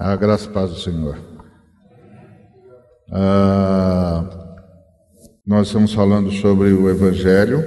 [0.00, 1.18] A graça e paz do Senhor.
[3.10, 4.24] Ah,
[5.44, 7.64] nós estamos falando sobre o Evangelho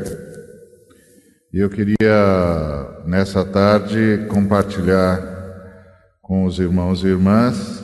[1.53, 5.19] e eu queria, nessa tarde, compartilhar
[6.21, 7.83] com os irmãos e irmãs,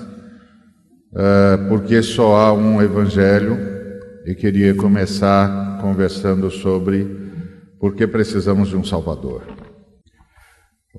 [1.14, 3.58] ah, porque só há um Evangelho
[4.26, 7.06] e queria começar conversando sobre
[7.82, 9.67] por que precisamos de um Salvador.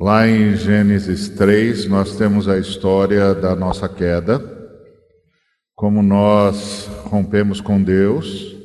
[0.00, 4.40] Lá em Gênesis 3, nós temos a história da nossa queda,
[5.74, 8.56] como nós rompemos com Deus,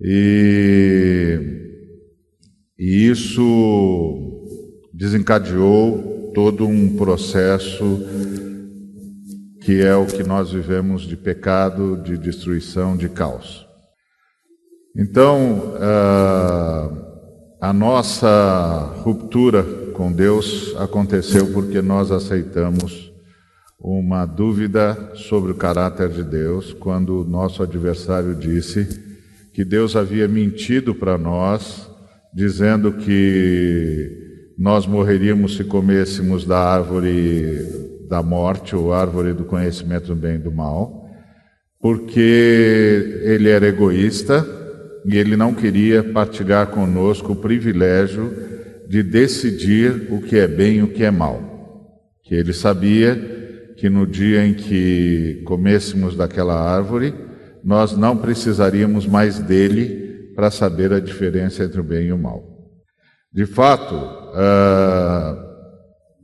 [0.00, 1.40] e,
[2.78, 4.44] e isso
[4.94, 8.06] desencadeou todo um processo
[9.62, 13.66] que é o que nós vivemos de pecado, de destruição, de caos.
[14.96, 15.74] Então,
[17.60, 23.10] a nossa ruptura com Deus aconteceu porque nós aceitamos
[23.80, 28.86] uma dúvida sobre o caráter de Deus quando o nosso adversário disse
[29.54, 31.90] que Deus havia mentido para nós,
[32.34, 40.14] dizendo que nós morreríamos se comêssemos da árvore da morte ou árvore do conhecimento do
[40.14, 41.08] bem e do mal,
[41.80, 44.46] porque ele era egoísta
[45.06, 48.45] e ele não queria partilhar conosco o privilégio
[48.88, 51.40] de decidir o que é bem e o que é mal.
[52.22, 53.14] Que ele sabia
[53.76, 57.14] que no dia em que comêssemos daquela árvore,
[57.62, 62.44] nós não precisaríamos mais dele para saber a diferença entre o bem e o mal.
[63.32, 65.46] De fato, uh,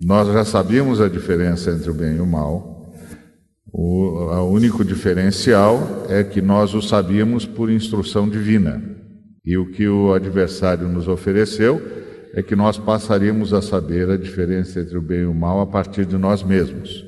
[0.02, 2.92] nós já sabíamos a diferença entre o bem e o mal.
[3.72, 8.82] O a único diferencial é que nós o sabíamos por instrução divina.
[9.44, 11.82] E o que o adversário nos ofereceu
[12.34, 15.66] é que nós passaríamos a saber a diferença entre o bem e o mal a
[15.66, 17.04] partir de nós mesmos.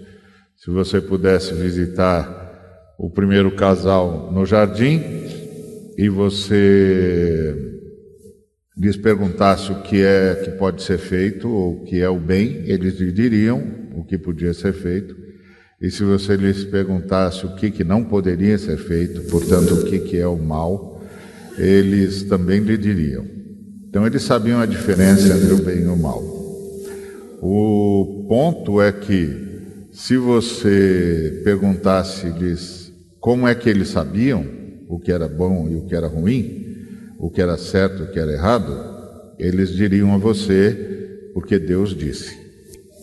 [0.56, 5.02] Se você pudesse visitar o primeiro casal no jardim
[5.96, 7.73] e você
[8.77, 12.62] lhes perguntasse o que é que pode ser feito ou o que é o bem,
[12.67, 13.62] eles lhe diriam
[13.95, 15.17] o que podia ser feito.
[15.80, 20.01] E se você lhes perguntasse o que, que não poderia ser feito, portanto, o que,
[20.01, 21.02] que é o mal,
[21.58, 23.43] eles também lhe diriam.
[23.94, 26.20] Então eles sabiam a diferença entre o bem e o mal.
[27.40, 34.44] O ponto é que, se você perguntasse-lhes como é que eles sabiam
[34.88, 36.74] o que era bom e o que era ruim,
[37.20, 38.77] o que era certo e o que era errado,
[39.38, 42.36] eles diriam a você porque Deus disse.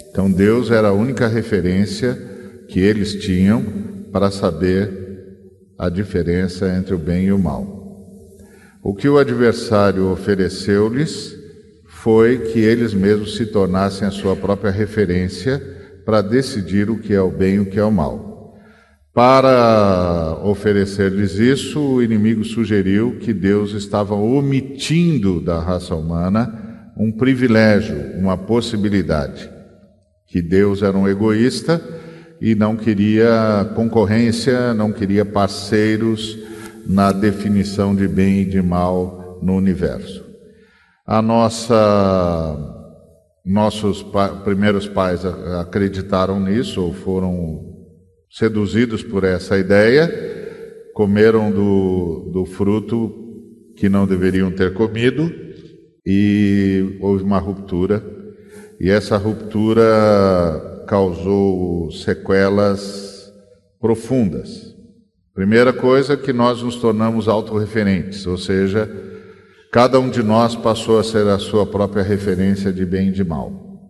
[0.10, 2.20] Então Deus era a única referência
[2.68, 3.64] que eles tinham
[4.12, 4.92] para saber
[5.78, 7.81] a diferença entre o bem e o mal.
[8.84, 11.36] O que o adversário ofereceu-lhes
[11.88, 15.62] foi que eles mesmos se tornassem a sua própria referência
[16.04, 18.58] para decidir o que é o bem e o que é o mal.
[19.14, 27.98] Para oferecer-lhes isso, o inimigo sugeriu que Deus estava omitindo da raça humana um privilégio,
[28.18, 29.48] uma possibilidade.
[30.26, 31.80] Que Deus era um egoísta
[32.40, 36.36] e não queria concorrência, não queria parceiros,
[36.86, 40.26] na definição de bem e de mal no universo.
[41.06, 42.58] A nossa,
[43.46, 47.72] nossos pa, primeiros pais acreditaram nisso ou foram
[48.30, 50.10] seduzidos por essa ideia,
[50.94, 53.22] comeram do, do fruto
[53.76, 55.32] que não deveriam ter comido
[56.06, 58.04] e houve uma ruptura.
[58.80, 59.84] E essa ruptura
[60.88, 63.32] causou sequelas
[63.80, 64.71] profundas.
[65.42, 68.88] Primeira coisa que nós nos tornamos autorreferentes, ou seja,
[69.72, 73.24] cada um de nós passou a ser a sua própria referência de bem e de
[73.24, 73.90] mal.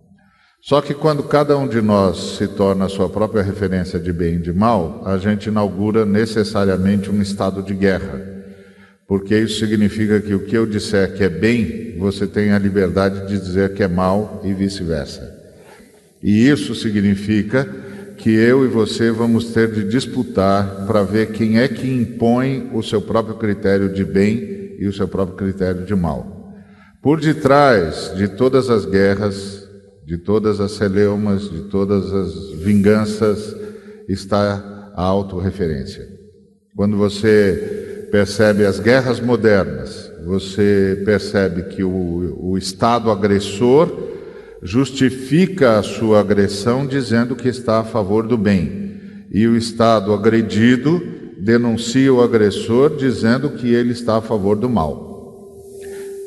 [0.61, 4.35] Só que quando cada um de nós se torna a sua própria referência de bem
[4.35, 8.21] e de mal, a gente inaugura necessariamente um estado de guerra.
[9.05, 13.27] Porque isso significa que o que eu disser que é bem, você tem a liberdade
[13.27, 15.37] de dizer que é mal e vice-versa.
[16.23, 17.67] E isso significa
[18.21, 22.83] que eu e você vamos ter de disputar para ver quem é que impõe o
[22.83, 26.53] seu próprio critério de bem e o seu próprio critério de mal.
[27.01, 29.67] Por detrás de todas as guerras,
[30.05, 33.55] de todas as celeumas, de todas as vinganças,
[34.07, 36.07] está a autorreferência.
[36.75, 44.10] Quando você percebe as guerras modernas, você percebe que o, o Estado agressor
[44.61, 48.91] justifica a sua agressão dizendo que está a favor do bem,
[49.31, 51.01] e o Estado agredido
[51.37, 55.09] denuncia o agressor dizendo que ele está a favor do mal.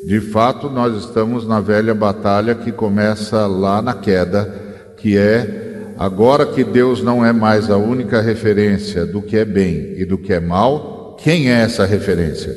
[0.05, 6.45] De fato, nós estamos na velha batalha que começa lá na queda, que é agora
[6.45, 10.33] que Deus não é mais a única referência do que é bem e do que
[10.33, 12.55] é mal, quem é essa referência?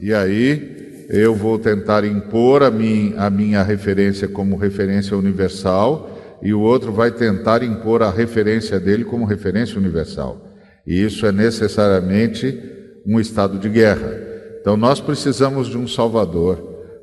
[0.00, 6.10] E aí eu vou tentar impor a minha, a minha referência como referência universal
[6.42, 10.46] e o outro vai tentar impor a referência dele como referência universal.
[10.86, 12.60] E isso é necessariamente
[13.06, 14.12] um estado de guerra.
[14.60, 16.56] Então nós precisamos de um Salvador,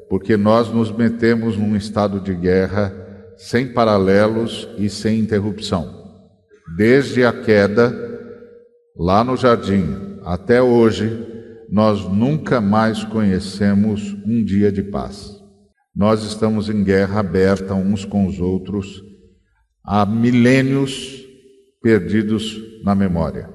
[0.10, 2.94] porque nós nos metemos num estado de guerra
[3.38, 6.02] sem paralelos e sem interrupção.
[6.78, 7.94] Desde a queda,
[8.96, 11.31] lá no jardim, até hoje,
[11.72, 15.42] nós nunca mais conhecemos um dia de paz.
[15.96, 19.02] Nós estamos em guerra aberta uns com os outros
[19.84, 21.26] há milênios
[21.82, 23.50] perdidos na memória.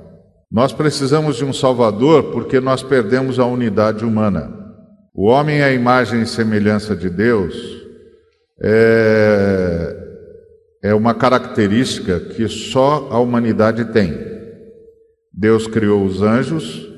[0.51, 4.51] Nós precisamos de um Salvador porque nós perdemos a unidade humana.
[5.15, 7.55] O homem, à imagem e semelhança de Deus,
[8.63, 9.97] é,
[10.83, 14.15] é uma característica que só a humanidade tem.
[15.33, 16.96] Deus criou os anjos,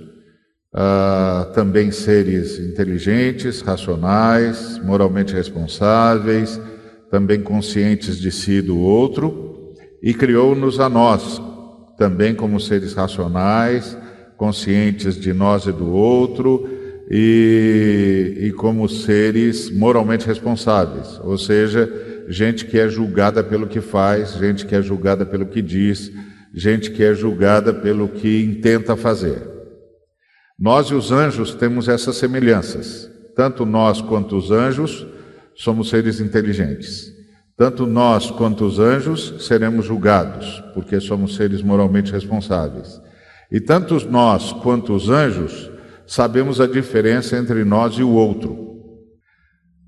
[0.72, 6.60] ah, também seres inteligentes, racionais, moralmente responsáveis,
[7.10, 11.40] também conscientes de si e do outro, e criou-nos a nós,
[11.96, 13.96] também como seres racionais,
[14.36, 16.68] conscientes de nós e do outro,
[17.10, 21.90] e, e como seres moralmente responsáveis, ou seja,
[22.28, 26.12] gente que é julgada pelo que faz, gente que é julgada pelo que diz,
[26.52, 29.57] gente que é julgada pelo que intenta fazer.
[30.58, 35.06] Nós e os anjos temos essas semelhanças, tanto nós quanto os anjos
[35.54, 37.12] somos seres inteligentes.
[37.56, 43.00] Tanto nós quanto os anjos seremos julgados, porque somos seres moralmente responsáveis.
[43.50, 45.70] E tanto nós quanto os anjos
[46.06, 48.68] sabemos a diferença entre nós e o outro.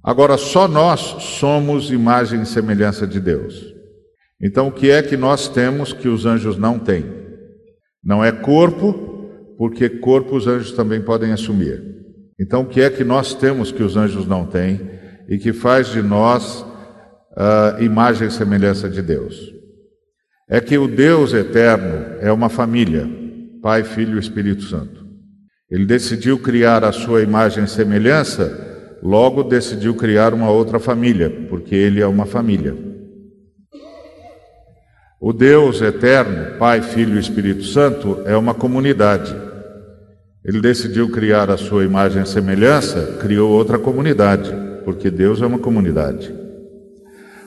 [0.02, 3.74] Agora, só nós somos imagem e semelhança de Deus.
[4.40, 7.04] Então, o que é que nós temos que os anjos não têm?
[8.02, 9.09] Não é corpo,
[9.60, 11.84] porque corpo os anjos também podem assumir.
[12.40, 14.98] Então, o que é que nós temos que os anjos não têm?
[15.30, 16.66] e que faz de nós
[17.36, 19.54] a imagem e semelhança de Deus.
[20.48, 23.08] É que o Deus eterno é uma família,
[23.62, 25.06] Pai, Filho e Espírito Santo.
[25.70, 31.76] Ele decidiu criar a sua imagem e semelhança, logo decidiu criar uma outra família, porque
[31.76, 32.76] ele é uma família.
[35.20, 39.32] O Deus eterno, Pai, Filho e Espírito Santo, é uma comunidade.
[40.44, 45.58] Ele decidiu criar a sua imagem e semelhança, criou outra comunidade porque Deus é uma
[45.58, 46.34] comunidade.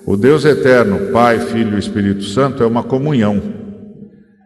[0.06, 3.42] O Deus eterno, Pai, Filho e Espírito Santo, é uma comunhão.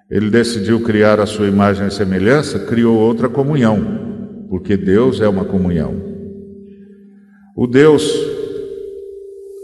[0.09, 5.45] Ele decidiu criar a sua imagem e semelhança, criou outra comunhão, porque Deus é uma
[5.45, 5.95] comunhão.
[7.55, 8.13] O Deus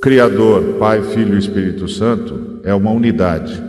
[0.01, 3.63] Criador, Pai, Filho e Espírito Santo, é uma unidade.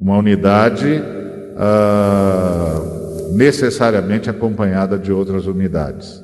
[0.00, 1.00] Uma unidade
[1.56, 2.95] ah,
[3.32, 6.22] necessariamente acompanhada de outras unidades.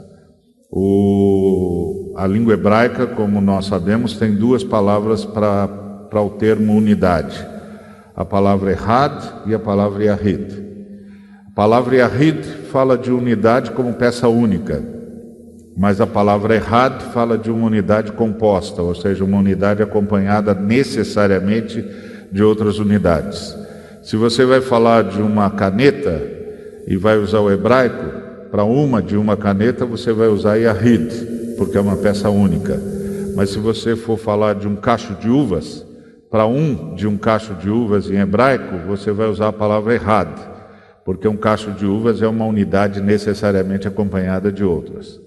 [0.70, 7.46] O, a língua hebraica, como nós sabemos, tem duas palavras para o termo unidade:
[8.16, 10.62] a palavra errad e a palavra yahid.
[11.50, 14.82] A palavra yahid fala de unidade como peça única,
[15.76, 21.84] mas a palavra errad fala de uma unidade composta, ou seja, uma unidade acompanhada necessariamente
[22.32, 23.54] de outras unidades.
[24.02, 26.31] Se você vai falar de uma caneta
[26.86, 31.78] e vai usar o hebraico, para uma de uma caneta, você vai usar Yahid, porque
[31.78, 32.78] é uma peça única.
[33.34, 35.86] Mas se você for falar de um cacho de uvas,
[36.30, 40.28] para um de um cacho de uvas em hebraico, você vai usar a palavra Errad,
[41.04, 45.20] porque um cacho de uvas é uma unidade necessariamente acompanhada de outras.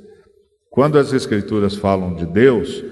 [0.69, 2.83] Quando as Escrituras falam de Deus,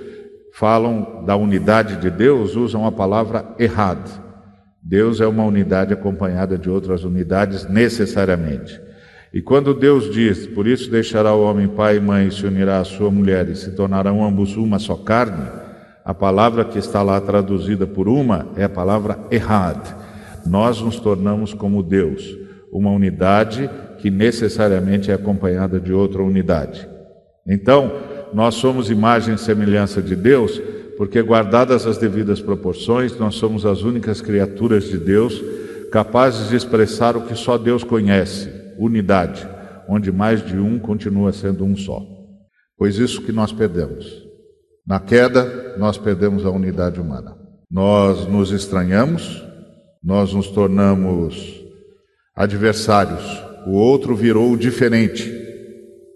[0.53, 3.99] falam da unidade de Deus, usam a palavra Errad.
[4.83, 8.81] Deus é uma unidade acompanhada de outras unidades necessariamente.
[9.33, 12.79] E quando Deus diz, por isso deixará o homem pai e mãe e se unirá
[12.79, 15.47] à sua mulher e se tornarão ambos uma só carne,
[16.03, 19.79] a palavra que está lá traduzida por uma é a palavra errad.
[20.45, 22.37] Nós nos tornamos como Deus,
[22.71, 26.87] uma unidade que necessariamente é acompanhada de outra unidade.
[27.47, 27.91] Então,
[28.33, 30.61] nós somos imagem e semelhança de Deus,
[30.97, 35.41] porque guardadas as devidas proporções, nós somos as únicas criaturas de Deus
[35.91, 39.47] capazes de expressar o que só Deus conhece unidade,
[39.87, 42.01] onde mais de um continua sendo um só.
[42.77, 44.23] Pois isso que nós perdemos.
[44.85, 47.37] Na queda, nós perdemos a unidade humana.
[47.69, 49.43] Nós nos estranhamos,
[50.03, 51.63] nós nos tornamos
[52.35, 53.23] adversários.
[53.65, 55.31] O outro virou diferente.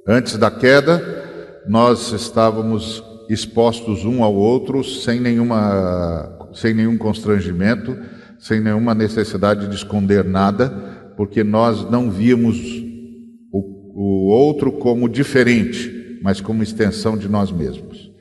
[0.07, 7.97] Antes da queda, nós estávamos expostos um ao outro sem, nenhuma, sem nenhum constrangimento,
[8.39, 10.69] sem nenhuma necessidade de esconder nada,
[11.15, 12.57] porque nós não víamos
[13.51, 13.59] o,
[13.95, 18.11] o outro como diferente, mas como extensão de nós mesmos.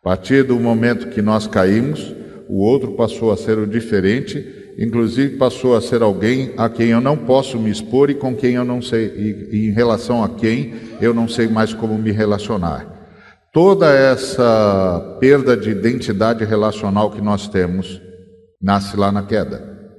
[0.00, 2.14] A partir do momento que nós caímos,
[2.48, 4.44] o outro passou a ser o diferente,
[4.78, 8.54] inclusive passou a ser alguém a quem eu não posso me expor e com quem
[8.54, 12.10] eu não sei, e, e em relação a quem eu não sei mais como me
[12.10, 12.89] relacionar.
[13.52, 18.00] Toda essa perda de identidade relacional que nós temos
[18.62, 19.90] nasce lá na queda.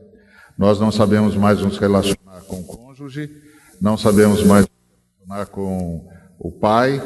[0.57, 3.29] Nós não sabemos mais nos relacionar com o cônjuge,
[3.81, 6.07] não sabemos mais nos relacionar com
[6.39, 7.01] o pai,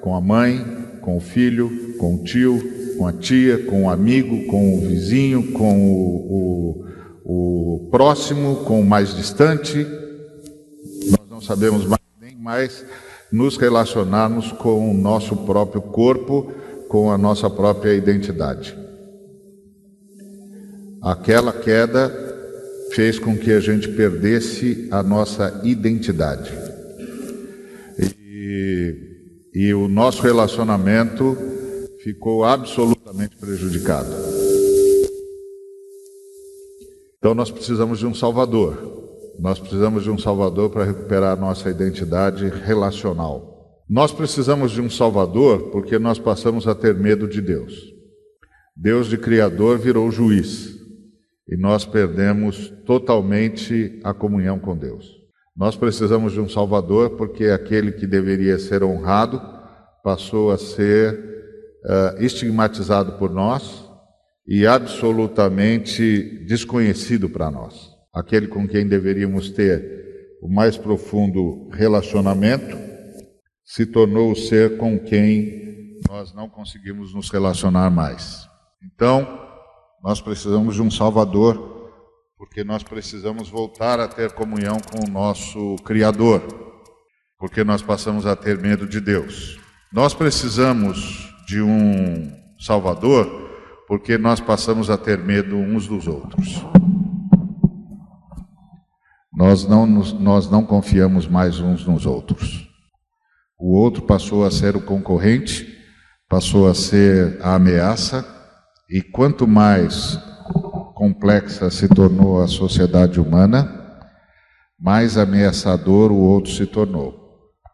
[0.00, 0.64] com a mãe,
[1.02, 5.52] com o filho, com o tio, com a tia, com o amigo, com o vizinho,
[5.52, 6.84] com o,
[7.24, 9.86] o, o próximo, com o mais distante.
[11.18, 12.86] Nós não sabemos mais, nem mais
[13.32, 16.52] nos relacionarmos com o nosso próprio corpo,
[16.88, 18.76] com a nossa própria identidade.
[21.02, 22.12] Aquela queda
[22.92, 26.52] fez com que a gente perdesse a nossa identidade.
[27.98, 28.96] E,
[29.54, 31.36] e o nosso relacionamento
[32.02, 34.10] ficou absolutamente prejudicado.
[37.18, 38.99] Então nós precisamos de um Salvador.
[39.40, 43.82] Nós precisamos de um Salvador para recuperar a nossa identidade relacional.
[43.88, 47.72] Nós precisamos de um Salvador porque nós passamos a ter medo de Deus.
[48.76, 50.76] Deus de Criador virou juiz
[51.48, 55.10] e nós perdemos totalmente a comunhão com Deus.
[55.56, 59.40] Nós precisamos de um Salvador porque aquele que deveria ser honrado
[60.04, 63.88] passou a ser uh, estigmatizado por nós
[64.46, 67.99] e absolutamente desconhecido para nós.
[68.12, 70.00] Aquele com quem deveríamos ter
[70.42, 72.76] o mais profundo relacionamento
[73.64, 78.48] se tornou o ser com quem nós não conseguimos nos relacionar mais.
[78.82, 79.38] Então,
[80.02, 81.92] nós precisamos de um Salvador,
[82.36, 86.42] porque nós precisamos voltar a ter comunhão com o nosso Criador,
[87.38, 89.60] porque nós passamos a ter medo de Deus.
[89.92, 93.26] Nós precisamos de um Salvador,
[93.86, 96.64] porque nós passamos a ter medo uns dos outros.
[99.40, 102.68] Nós não, nós não confiamos mais uns nos outros.
[103.58, 105.66] O outro passou a ser o concorrente,
[106.28, 108.22] passou a ser a ameaça,
[108.86, 110.18] e quanto mais
[110.94, 113.98] complexa se tornou a sociedade humana,
[114.78, 117.14] mais ameaçador o outro se tornou.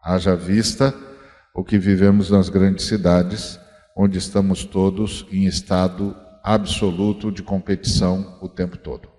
[0.01, 0.95] Haja vista
[1.53, 3.59] o que vivemos nas grandes cidades,
[3.93, 9.16] onde estamos todos em estado absoluto de competição o tempo todo.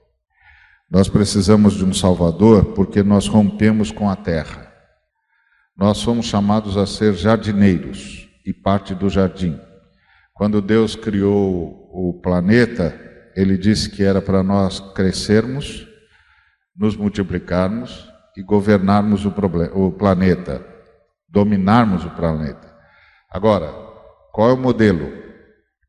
[0.90, 4.72] Nós precisamos de um Salvador porque nós rompemos com a terra.
[5.76, 9.60] Nós somos chamados a ser jardineiros e parte do jardim.
[10.32, 12.98] Quando Deus criou o planeta,
[13.36, 15.86] Ele disse que era para nós crescermos,
[16.74, 19.34] nos multiplicarmos e governarmos o,
[19.74, 20.64] o planeta,
[21.28, 22.74] dominarmos o planeta.
[23.30, 23.70] Agora,
[24.32, 25.12] qual é o modelo?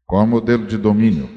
[0.05, 1.29] Qual é o modelo de domínio?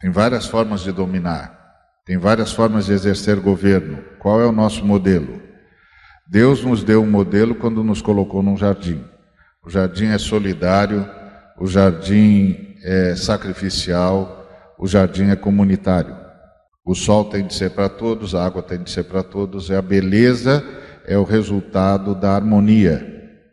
[0.00, 1.65] Tem várias formas de dominar,
[2.06, 3.98] tem várias formas de exercer governo.
[4.20, 5.42] Qual é o nosso modelo?
[6.28, 9.04] Deus nos deu um modelo quando nos colocou num jardim.
[9.64, 11.04] O jardim é solidário,
[11.58, 14.46] o jardim é sacrificial,
[14.78, 16.16] o jardim é comunitário.
[16.84, 19.74] O sol tem de ser para todos, a água tem de ser para todos, e
[19.74, 20.64] a beleza
[21.06, 23.04] é o resultado da harmonia.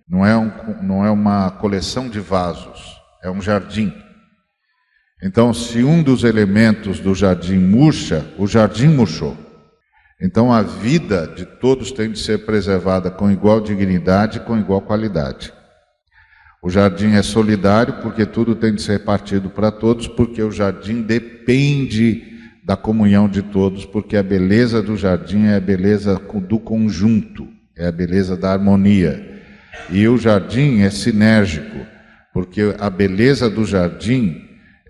[0.08, 0.52] Não é, um,
[0.84, 3.92] não é uma coleção de vasos, é um jardim.
[5.26, 9.38] Então, se um dos elementos do jardim murcha, o jardim murchou.
[10.22, 15.54] Então, a vida de todos tem de ser preservada com igual dignidade, com igual qualidade.
[16.62, 21.02] O jardim é solidário porque tudo tem de ser partido para todos, porque o jardim
[21.02, 22.24] depende
[22.66, 27.88] da comunhão de todos, porque a beleza do jardim é a beleza do conjunto, é
[27.88, 29.42] a beleza da harmonia.
[29.90, 31.86] E o jardim é sinérgico,
[32.34, 34.43] porque a beleza do jardim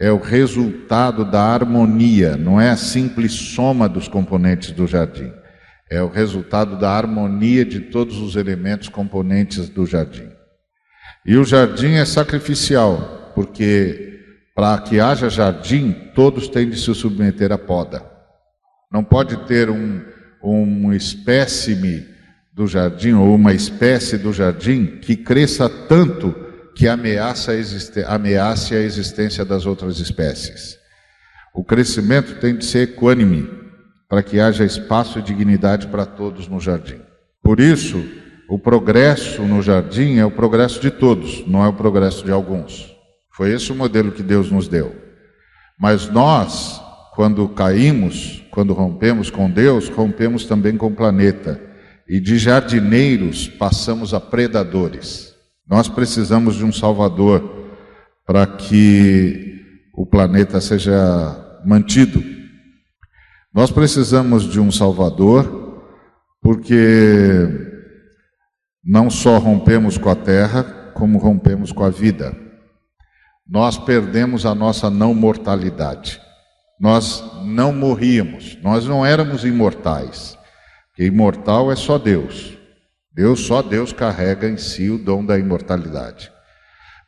[0.03, 5.31] é o resultado da harmonia, não é a simples soma dos componentes do jardim.
[5.89, 10.27] É o resultado da harmonia de todos os elementos componentes do jardim.
[11.25, 14.19] E o jardim é sacrificial, porque
[14.53, 18.03] para que haja jardim, todos têm de se submeter à poda.
[18.91, 20.01] Não pode ter um,
[20.43, 22.05] um espécime
[22.53, 26.36] do jardim, ou uma espécie do jardim, que cresça tanto
[26.75, 30.77] que ameaça a, ameace a existência das outras espécies.
[31.53, 33.49] O crescimento tem de ser equânime,
[34.09, 37.01] para que haja espaço e dignidade para todos no jardim.
[37.41, 38.03] Por isso,
[38.49, 42.93] o progresso no jardim é o progresso de todos, não é o progresso de alguns.
[43.31, 44.95] Foi esse o modelo que Deus nos deu.
[45.79, 46.79] Mas nós,
[47.15, 51.59] quando caímos, quando rompemos com Deus, rompemos também com o planeta.
[52.07, 55.32] E de jardineiros passamos a predadores.
[55.67, 57.72] Nós precisamos de um Salvador
[58.25, 59.62] para que
[59.93, 62.24] o planeta seja mantido.
[63.53, 65.62] Nós precisamos de um Salvador
[66.41, 67.48] porque
[68.84, 72.36] não só rompemos com a terra, como rompemos com a vida.
[73.48, 76.20] Nós perdemos a nossa não mortalidade.
[76.79, 80.38] Nós não morríamos, nós não éramos imortais.
[80.96, 82.58] Que imortal é só Deus.
[83.13, 86.32] Deus só Deus carrega em si o dom da imortalidade.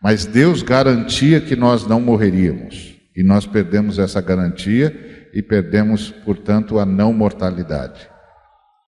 [0.01, 2.93] Mas Deus garantia que nós não morreríamos.
[3.15, 8.07] E nós perdemos essa garantia e perdemos, portanto, a não mortalidade.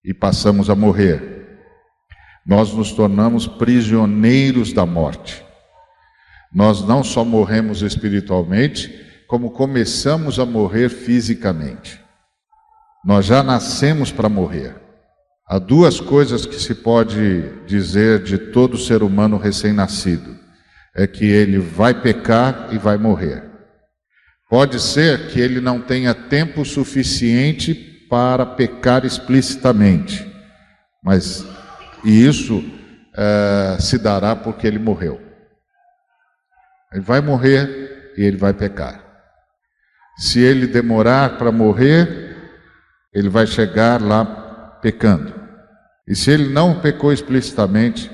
[0.04, 1.46] E passamos a morrer.
[2.46, 5.44] Nós nos tornamos prisioneiros da morte.
[6.54, 12.00] Nós não só morremos espiritualmente, como começamos a morrer fisicamente.
[13.04, 14.87] Nós já nascemos para morrer.
[15.48, 20.36] Há duas coisas que se pode dizer de todo ser humano recém-nascido:
[20.94, 23.44] é que ele vai pecar e vai morrer.
[24.50, 27.74] Pode ser que ele não tenha tempo suficiente
[28.10, 30.30] para pecar explicitamente,
[31.02, 31.46] mas
[32.04, 32.62] e isso
[33.16, 35.20] é, se dará porque ele morreu.
[36.92, 39.02] Ele vai morrer e ele vai pecar.
[40.18, 42.36] Se ele demorar para morrer,
[43.14, 44.24] ele vai chegar lá
[44.82, 45.37] pecando.
[46.08, 48.10] E se ele não pecou explicitamente,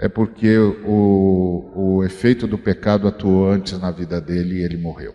[0.00, 5.14] é porque o, o efeito do pecado atuou antes na vida dele e ele morreu.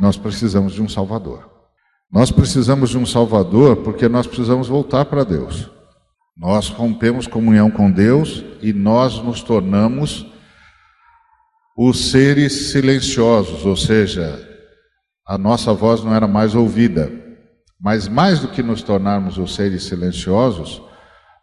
[0.00, 1.50] Nós precisamos de um Salvador.
[2.10, 5.70] Nós precisamos de um Salvador porque nós precisamos voltar para Deus.
[6.36, 10.26] Nós rompemos comunhão com Deus e nós nos tornamos
[11.76, 14.46] os seres silenciosos, ou seja,
[15.26, 17.10] a nossa voz não era mais ouvida.
[17.80, 20.80] Mas mais do que nos tornarmos os seres silenciosos,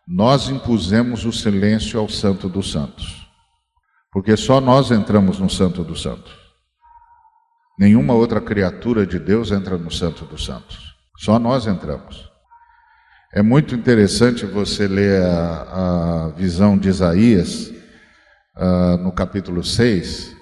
[0.10, 3.30] nós impusemos o silêncio ao Santo dos Santos.
[4.12, 6.34] Porque só nós entramos no Santo dos Santos.
[7.78, 10.96] Nenhuma outra criatura de Deus entra no Santo dos Santos.
[11.20, 12.28] Só nós entramos.
[13.32, 17.72] É muito interessante você ler a, a visão de Isaías,
[18.58, 20.36] uh, no capítulo 6.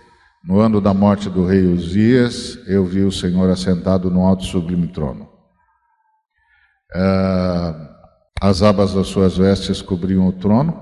[0.46, 4.88] No ano da morte do rei Uzias, eu vi o Senhor assentado no alto sublime
[4.88, 5.30] trono.
[6.96, 7.87] Uh,
[8.48, 10.74] as abas das suas vestes cobriam o trono,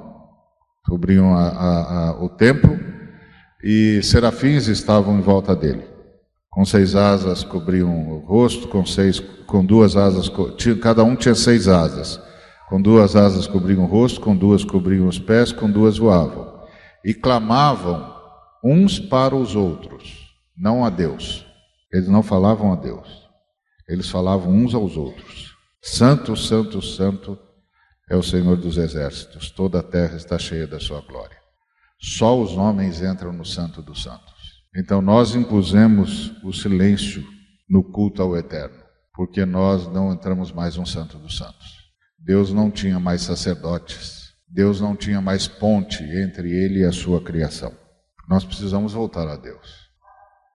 [0.85, 2.79] cobriam a, a, a, o templo,
[3.63, 5.95] e serafins estavam em volta dele
[6.55, 10.31] com seis asas cobriam o rosto, com seis, com duas asas,
[10.81, 12.17] cada um tinha seis asas.
[12.69, 16.63] Com duas asas cobriam o rosto, com duas cobriam os pés, com duas voavam.
[17.03, 18.09] E clamavam
[18.63, 21.45] uns para os outros, não a Deus.
[21.91, 23.27] Eles não falavam a Deus.
[23.85, 25.53] Eles falavam uns aos outros.
[25.83, 27.37] Santo, santo, santo
[28.09, 29.49] é o Senhor dos exércitos.
[29.51, 31.37] Toda a terra está cheia da sua glória.
[31.99, 34.35] Só os homens entram no santo dos santos.
[34.75, 37.25] Então nós impusemos o silêncio
[37.69, 41.85] no culto ao Eterno, porque nós não entramos mais no Santo dos Santos.
[42.19, 47.21] Deus não tinha mais sacerdotes, Deus não tinha mais ponte entre ele e a sua
[47.21, 47.73] criação.
[48.27, 49.89] Nós precisamos voltar a Deus,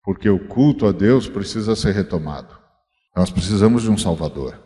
[0.05, 2.59] porque o culto a Deus precisa ser retomado.
[3.17, 4.61] Nós precisamos de um Salvador.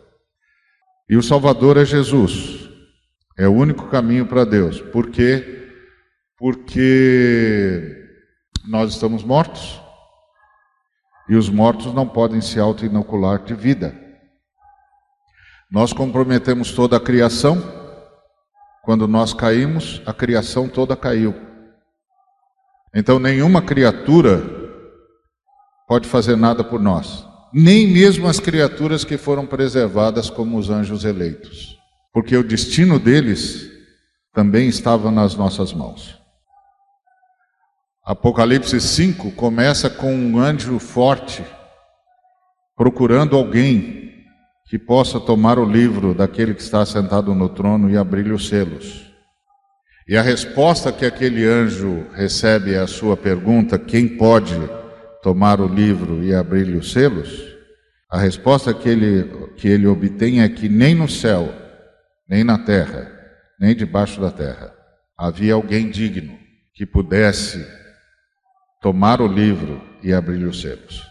[1.09, 2.74] E o Salvador é Jesus.
[3.37, 4.81] É o único caminho para Deus.
[4.81, 5.69] Por quê?
[6.39, 8.09] Porque
[8.67, 9.81] nós estamos mortos.
[11.29, 13.95] E os mortos não podem se auto-inocular de vida.
[15.71, 17.63] Nós comprometemos toda a criação.
[18.83, 21.35] Quando nós caímos, a criação toda caiu.
[22.95, 24.43] Então, nenhuma criatura
[25.87, 31.05] pode fazer nada por nós, nem mesmo as criaturas que foram preservadas como os anjos
[31.05, 31.77] eleitos,
[32.15, 33.69] porque o destino deles
[34.33, 36.17] também estava nas nossas mãos.
[38.05, 41.45] Apocalipse 5 começa com um anjo forte
[42.77, 44.13] procurando alguém
[44.67, 49.13] que possa tomar o livro daquele que está sentado no trono e abrir-lhe os selos.
[50.07, 54.55] E a resposta que aquele anjo recebe à sua pergunta, quem pode
[55.23, 57.43] tomar o livro e abrir-lhe os selos?
[58.09, 61.64] A resposta que ele, que ele obtém é que nem no céu,
[62.29, 63.11] nem na terra,
[63.59, 64.73] nem debaixo da terra,
[65.17, 66.39] havia alguém digno
[66.75, 67.65] que pudesse
[68.81, 71.03] tomar o livro e abrir os selos.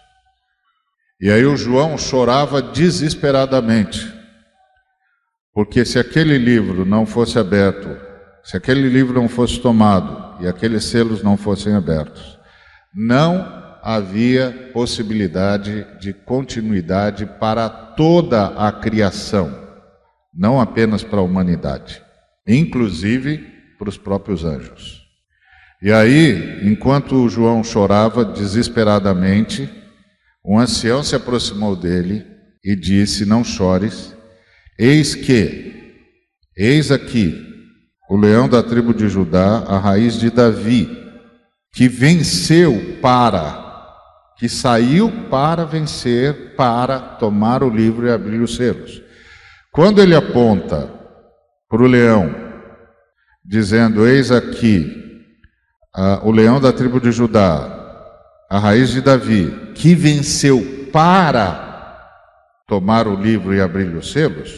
[1.19, 4.13] E aí o João chorava desesperadamente,
[5.54, 7.97] porque se aquele livro não fosse aberto,
[8.43, 12.38] se aquele livro não fosse tomado e aqueles selos não fossem abertos,
[12.93, 19.62] não havia possibilidade de continuidade para toda a criação,
[20.34, 22.02] não apenas para a humanidade,
[22.48, 23.38] inclusive
[23.78, 25.04] para os próprios anjos.
[25.82, 29.69] E aí, enquanto João chorava desesperadamente,
[30.46, 32.26] um ancião se aproximou dele
[32.63, 34.15] e disse: Não chores,
[34.80, 35.93] eis que,
[36.58, 37.38] eis aqui,
[38.10, 40.89] o leão da tribo de Judá, a raiz de Davi,
[41.74, 43.63] que venceu para
[44.43, 49.02] que saiu para vencer, para tomar o livro e abrir os selos.
[49.73, 50.89] Quando ele aponta
[51.67, 52.33] para o leão,
[53.43, 55.25] dizendo: Eis aqui
[56.23, 57.79] o leão da tribo de Judá,
[58.49, 61.71] a raiz de Davi, que venceu para
[62.67, 64.51] tomar o livro e abrir os selos,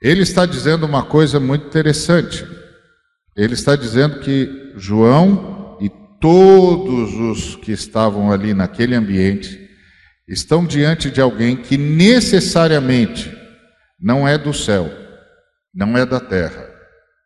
[0.00, 2.46] ele está dizendo uma coisa muito interessante.
[3.36, 5.60] Ele está dizendo que João
[6.20, 9.68] todos os que estavam ali naquele ambiente
[10.28, 13.34] estão diante de alguém que necessariamente
[14.00, 14.90] não é do céu,
[15.74, 16.68] não é da terra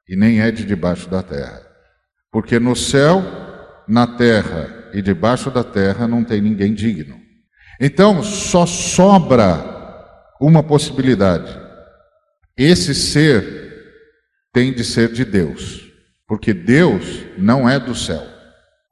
[0.09, 1.63] e nem é de debaixo da terra.
[2.31, 3.23] Porque no céu,
[3.87, 7.21] na terra e debaixo da terra não tem ninguém digno.
[7.81, 9.73] Então só sobra
[10.41, 11.61] uma possibilidade.
[12.57, 13.65] Esse ser
[14.53, 15.91] tem de ser de Deus,
[16.27, 18.23] porque Deus não é do céu.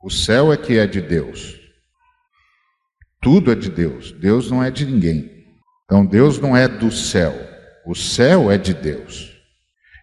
[0.03, 1.61] O céu é que é de Deus.
[3.21, 4.11] Tudo é de Deus.
[4.13, 5.31] Deus não é de ninguém.
[5.85, 7.52] Então Deus não é do céu.
[7.87, 9.33] O céu é de Deus.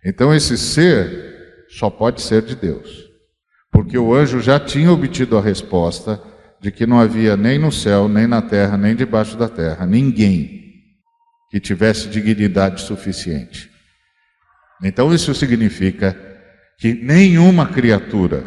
[0.03, 3.09] Então esse ser só pode ser de Deus.
[3.71, 6.21] Porque o anjo já tinha obtido a resposta
[6.59, 10.59] de que não havia nem no céu, nem na terra, nem debaixo da terra ninguém
[11.49, 13.69] que tivesse dignidade suficiente.
[14.83, 16.17] Então isso significa
[16.77, 18.43] que nenhuma criatura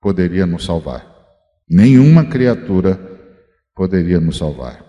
[0.00, 1.06] poderia nos salvar.
[1.68, 2.98] Nenhuma criatura
[3.74, 4.84] poderia nos salvar.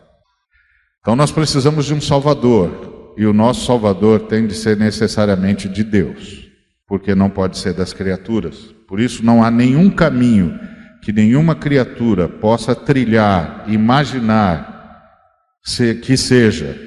[0.99, 5.83] Então nós precisamos de um Salvador, e o nosso Salvador tem de ser necessariamente de
[5.83, 6.49] Deus,
[6.87, 8.73] porque não pode ser das criaturas.
[8.87, 10.59] Por isso não há nenhum caminho
[11.01, 14.73] que nenhuma criatura possa trilhar, imaginar
[16.03, 16.77] que seja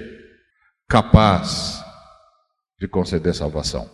[0.88, 1.82] capaz
[2.80, 3.88] de conceder salvação.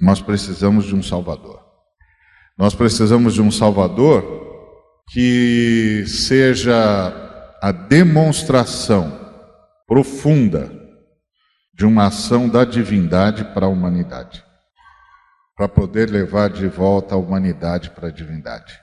[0.00, 1.60] Nós precisamos de um Salvador.
[2.58, 4.42] Nós precisamos de um Salvador
[5.10, 7.12] que seja
[7.62, 9.20] a demonstração
[9.86, 10.81] profunda
[11.82, 14.44] de uma ação da divindade para a humanidade,
[15.56, 18.78] para poder levar de volta a humanidade para a divindade.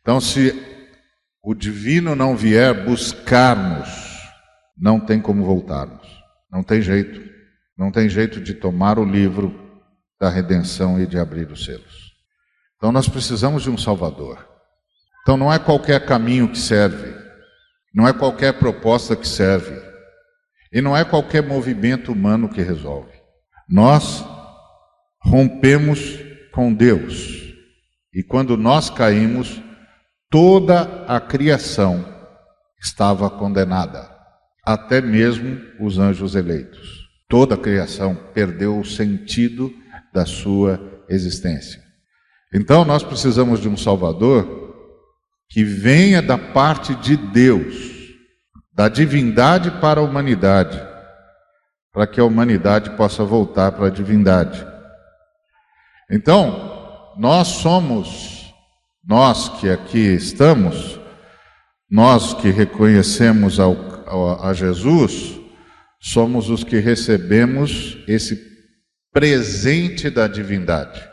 [0.00, 0.54] Então, se
[1.44, 3.90] o divino não vier buscar-nos,
[4.74, 6.08] não tem como voltarmos,
[6.50, 7.30] não tem jeito,
[7.76, 9.54] não tem jeito de tomar o livro
[10.18, 12.14] da redenção e de abrir os selos.
[12.78, 14.48] Então nós precisamos de um Salvador.
[15.20, 17.14] Então não é qualquer caminho que serve,
[17.94, 19.91] não é qualquer proposta que serve,
[20.72, 23.12] e não é qualquer movimento humano que resolve.
[23.68, 24.24] Nós
[25.22, 26.18] rompemos
[26.52, 27.54] com Deus,
[28.14, 29.60] e quando nós caímos,
[30.30, 32.04] toda a criação
[32.80, 34.10] estava condenada,
[34.64, 37.02] até mesmo os anjos eleitos.
[37.28, 39.72] Toda a criação perdeu o sentido
[40.12, 41.80] da sua existência.
[42.52, 44.74] Então nós precisamos de um Salvador
[45.48, 47.91] que venha da parte de Deus,
[48.72, 50.80] da divindade para a humanidade,
[51.92, 54.66] para que a humanidade possa voltar para a divindade.
[56.10, 58.54] Então, nós somos,
[59.04, 60.98] nós que aqui estamos,
[61.90, 65.38] nós que reconhecemos ao, ao, a Jesus,
[66.00, 68.50] somos os que recebemos esse
[69.12, 71.06] presente da divindade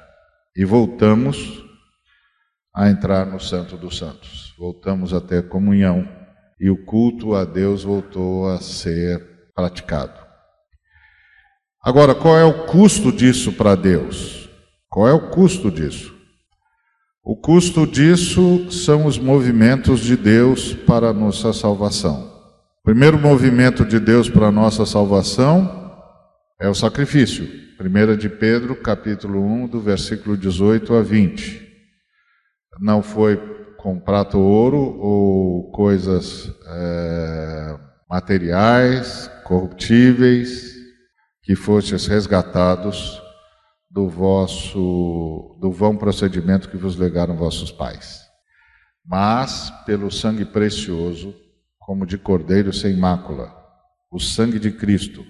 [0.55, 1.61] e voltamos
[2.73, 4.53] a entrar no Santo dos Santos.
[4.57, 6.18] Voltamos a ter comunhão
[6.59, 10.19] e o culto a Deus voltou a ser praticado.
[11.81, 14.49] Agora, qual é o custo disso para Deus?
[14.89, 16.13] Qual é o custo disso?
[17.23, 22.27] O custo disso são os movimentos de Deus para a nossa salvação.
[22.81, 25.93] O primeiro movimento de Deus para a nossa salvação
[26.59, 27.47] é o sacrifício.
[27.79, 31.65] 1 de Pedro, capítulo 1, do versículo 18 a 20.
[32.81, 33.37] Não foi
[33.81, 40.75] com prato ouro ou coisas é, materiais, corruptíveis,
[41.41, 43.21] que fostes resgatados
[43.89, 48.21] do vosso do vão procedimento que vos legaram vossos pais,
[49.05, 51.33] mas pelo sangue precioso,
[51.79, 53.51] como de cordeiro sem mácula,
[54.11, 55.25] o sangue de Cristo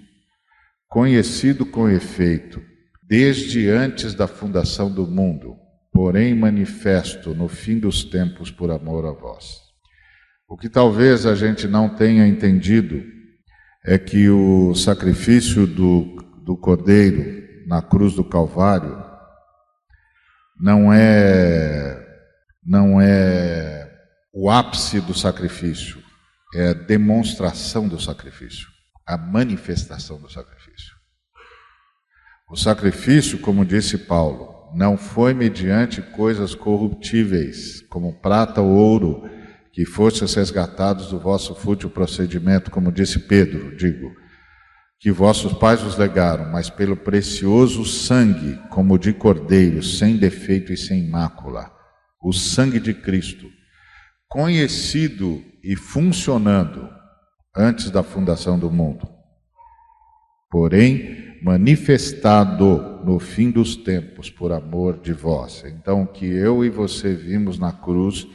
[0.90, 2.62] conhecido com efeito
[3.04, 5.56] desde antes da fundação do mundo,
[5.91, 9.69] porém manifesto no fim dos tempos por amor a vós.
[10.47, 13.04] O que talvez a gente não tenha entendido
[13.86, 19.04] é que o sacrifício do, do cordeiro na cruz do Calvário
[20.60, 22.08] não é
[22.65, 23.89] não é
[24.34, 26.04] o ápice do sacrifício,
[26.54, 28.67] é a demonstração do sacrifício,
[29.06, 30.95] a manifestação do sacrifício.
[32.49, 39.30] O sacrifício, como disse Paulo, não foi mediante coisas corruptíveis, como prata ou ouro,
[39.72, 44.12] que fostes resgatados do vosso fútil procedimento, como disse Pedro, digo,
[45.00, 50.78] que vossos pais vos legaram, mas pelo precioso sangue, como de cordeiro, sem defeito e
[50.78, 51.72] sem mácula,
[52.22, 53.48] o sangue de Cristo,
[54.28, 56.90] conhecido e funcionando
[57.56, 59.08] antes da fundação do mundo,
[60.52, 65.63] porém manifestado no fim dos tempos por amor de vós.
[65.65, 68.28] Então, o que eu e você vimos na cruz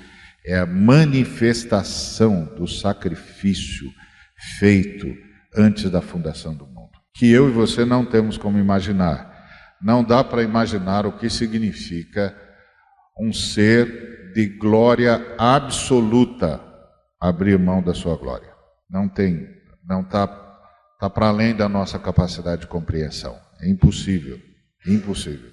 [0.44, 3.90] é a manifestação do sacrifício
[4.58, 5.06] feito
[5.56, 9.32] antes da fundação do mundo, que eu e você não temos como imaginar.
[9.80, 12.36] Não dá para imaginar o que significa
[13.18, 16.60] um ser de glória absoluta
[17.20, 18.52] abrir mão da sua glória.
[18.90, 19.48] Não tem,
[19.86, 20.26] não está
[21.04, 23.38] tá para além da nossa capacidade de compreensão.
[23.60, 24.40] É impossível,
[24.86, 25.50] impossível.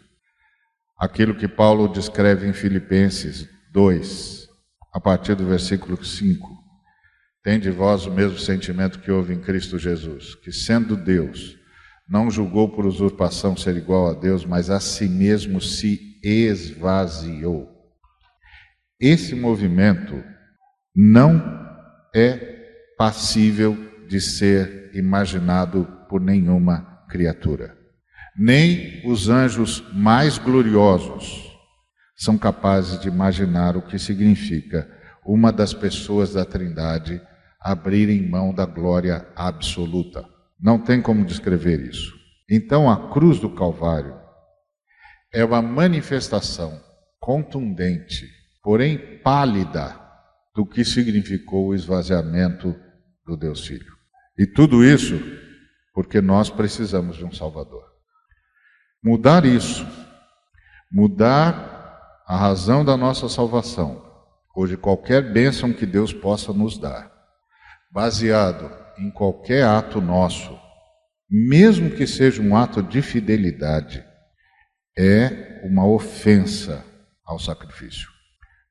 [0.97, 4.47] Aquilo que Paulo descreve em Filipenses 2,
[4.93, 6.47] a partir do versículo 5.
[7.43, 11.57] Tem de vós o mesmo sentimento que houve em Cristo Jesus, que sendo Deus,
[12.07, 17.67] não julgou por usurpação ser igual a Deus, mas a si mesmo se esvaziou.
[18.97, 20.23] Esse movimento
[20.95, 21.43] não
[22.15, 27.78] é passível de ser imaginado por nenhuma criatura.
[28.38, 31.50] Nem os anjos mais gloriosos
[32.13, 34.86] são capazes de imaginar o que significa
[35.26, 37.21] uma das pessoas da Trindade
[37.58, 40.26] abrirem mão da glória absoluta.
[40.60, 42.13] Não tem como descrever isso.
[42.50, 44.13] Então, a cruz do Calvário
[45.34, 46.82] é uma manifestação
[47.17, 48.28] contundente,
[48.62, 49.97] porém pálida,
[50.54, 52.76] do que significou o esvaziamento
[53.26, 54.00] do Deus Filho.
[54.41, 55.21] E tudo isso
[55.93, 57.86] porque nós precisamos de um Salvador.
[59.04, 59.86] Mudar isso,
[60.91, 64.04] mudar a razão da nossa salvação,
[64.56, 67.12] ou de qualquer bênção que Deus possa nos dar,
[67.91, 70.60] baseado em qualquer ato nosso,
[71.30, 74.04] mesmo que seja um ato de fidelidade,
[74.97, 76.84] é uma ofensa
[77.23, 78.10] ao sacrifício.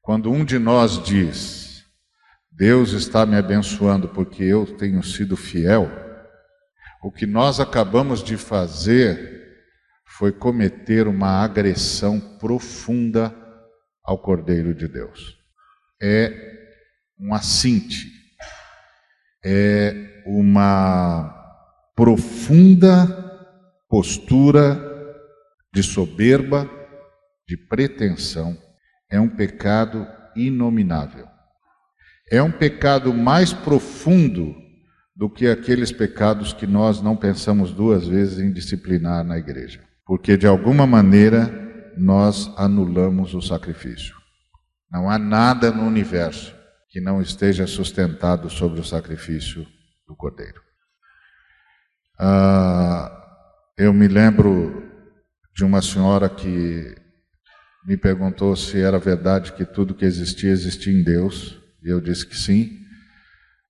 [0.03, 1.70] Quando um de nós diz,
[2.61, 5.91] Deus está me abençoando porque eu tenho sido fiel,
[7.03, 9.41] o que nós acabamos de fazer
[10.05, 13.35] foi cometer uma agressão profunda
[14.05, 15.39] ao Cordeiro de Deus.
[16.03, 16.51] É
[17.19, 18.21] um assinte
[19.43, 21.35] é uma
[21.97, 23.07] profunda
[23.89, 24.79] postura
[25.73, 26.69] de soberba,
[27.49, 28.55] de pretensão.
[29.11, 31.27] É um pecado inominável.
[32.31, 34.55] É um pecado mais profundo
[35.17, 39.83] do que aqueles pecados que nós não pensamos duas vezes em disciplinar na igreja.
[40.07, 44.15] Porque de alguma maneira nós anulamos o sacrifício.
[44.91, 46.55] Não há nada no universo
[46.89, 49.67] que não esteja sustentado sobre o sacrifício
[50.07, 50.61] do Cordeiro.
[52.19, 53.11] Ah,
[53.77, 54.91] eu me lembro
[55.55, 56.95] de uma senhora que
[57.87, 62.27] me perguntou se era verdade que tudo que existia existia em Deus, e eu disse
[62.27, 62.79] que sim.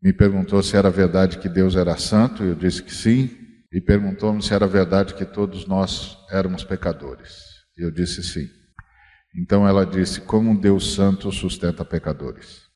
[0.02, 3.30] Me perguntou se era verdade que Deus era santo, eu disse que sim.
[3.72, 7.44] E perguntou-me se era verdade que todos nós éramos pecadores,
[7.76, 8.48] eu disse sim.
[9.36, 12.70] Então ela disse: Como Deus santo sustenta pecadores?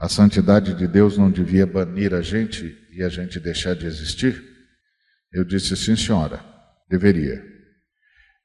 [0.00, 4.42] A santidade de Deus não devia banir a gente e a gente deixar de existir?
[5.30, 6.42] Eu disse, sim, senhora,
[6.88, 7.44] deveria.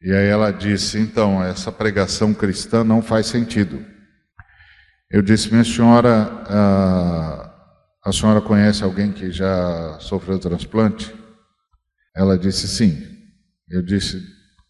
[0.01, 3.83] E aí ela disse, então, essa pregação cristã não faz sentido.
[5.09, 7.53] Eu disse, minha senhora, a,
[8.05, 11.13] a senhora conhece alguém que já sofreu transplante?
[12.15, 12.95] Ela disse, sim.
[13.69, 14.21] Eu disse,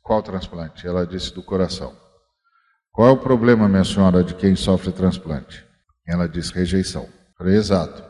[0.01, 0.85] qual transplante?
[0.85, 1.95] Ela disse, do coração.
[2.91, 5.65] Qual é o problema, minha senhora, de quem sofre transplante?
[6.07, 7.07] Ela diz rejeição.
[7.37, 8.03] Falei, exato.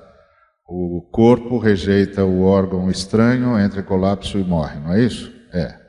[0.67, 5.31] O corpo rejeita o órgão estranho, entra em colapso e morre, não é isso?
[5.53, 5.79] É.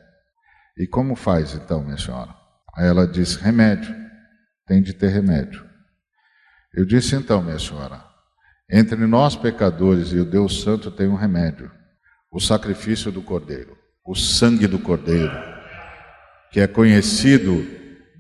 [0.79, 2.35] E como faz então, minha senhora?
[2.77, 3.94] Aí ela diz: remédio.
[4.66, 5.65] Tem de ter remédio.
[6.76, 8.04] Eu disse então, minha senhora,
[8.70, 11.70] entre nós pecadores e o Deus Santo tem um remédio:
[12.30, 15.32] o sacrifício do Cordeiro, o sangue do Cordeiro,
[16.52, 17.66] que é conhecido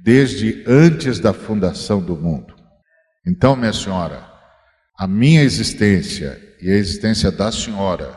[0.02, 2.56] desde antes da fundação do mundo.
[3.26, 4.26] Então, minha senhora,
[4.98, 8.16] a minha existência e a existência da senhora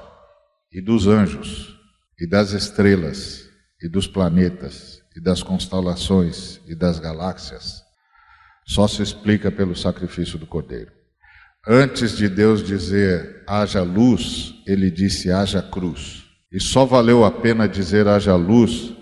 [0.72, 1.78] e dos anjos
[2.18, 3.50] e das estrelas
[3.82, 7.89] e dos planetas e das constelações e das galáxias
[8.70, 10.92] só se explica pelo sacrifício do Cordeiro.
[11.68, 16.24] Antes de Deus dizer haja luz, ele disse haja cruz.
[16.52, 18.94] E só valeu a pena dizer haja luz,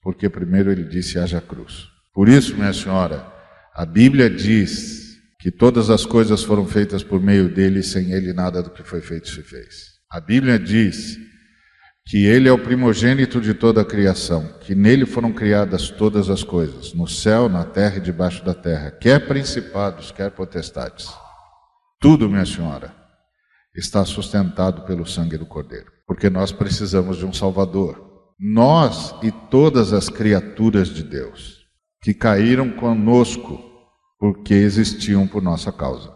[0.00, 1.88] porque primeiro ele disse haja cruz.
[2.14, 3.26] Por isso, minha senhora,
[3.74, 8.32] a Bíblia diz que todas as coisas foram feitas por meio dele, e sem ele
[8.32, 9.96] nada do que foi feito se fez.
[10.08, 11.18] A Bíblia diz
[12.06, 16.44] que ele é o primogênito de toda a criação, que nele foram criadas todas as
[16.44, 21.08] coisas, no céu, na terra e debaixo da terra, quer principados, quer potestades.
[22.00, 22.94] Tudo, minha senhora,
[23.74, 28.04] está sustentado pelo sangue do Cordeiro, porque nós precisamos de um Salvador.
[28.38, 31.66] Nós e todas as criaturas de Deus
[32.02, 33.60] que caíram conosco
[34.18, 36.14] porque existiam por nossa causa.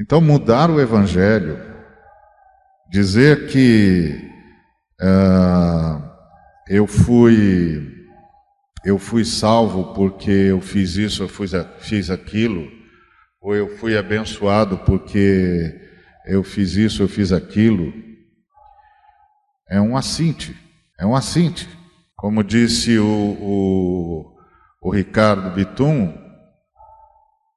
[0.00, 1.58] Então, mudar o Evangelho,
[2.90, 4.33] dizer que
[5.04, 6.02] uh,
[6.68, 7.92] eu fui
[8.84, 12.70] eu fui salvo porque eu fiz isso, eu fiz, fiz aquilo,
[13.40, 15.80] ou eu fui abençoado porque
[16.26, 17.92] eu fiz isso, eu fiz aquilo,
[19.70, 20.54] é um assinte,
[20.98, 21.66] é um assinte.
[22.14, 24.36] Como disse o, o,
[24.82, 26.12] o Ricardo Bitum,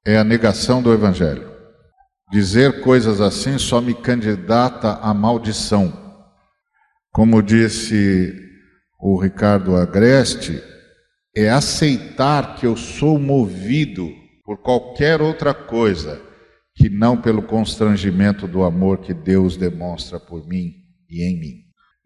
[0.06, 1.48] é a negação do Evangelho.
[2.30, 6.07] Dizer coisas assim só me candidata à maldição.
[7.18, 8.32] Como disse
[8.96, 10.62] o Ricardo Agreste,
[11.34, 14.08] é aceitar que eu sou movido
[14.44, 16.22] por qualquer outra coisa
[16.76, 20.74] que não pelo constrangimento do amor que Deus demonstra por mim
[21.10, 21.54] e em mim.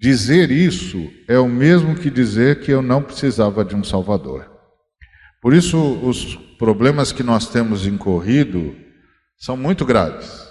[0.01, 4.51] Dizer isso é o mesmo que dizer que eu não precisava de um Salvador.
[5.43, 8.75] Por isso, os problemas que nós temos incorrido
[9.37, 10.42] são muito graves.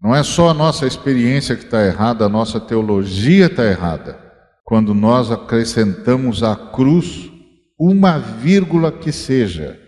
[0.00, 4.16] Não é só a nossa experiência que está errada, a nossa teologia está errada.
[4.64, 7.30] Quando nós acrescentamos à cruz
[7.78, 9.78] uma vírgula que seja.